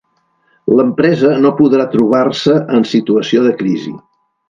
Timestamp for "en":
2.79-2.91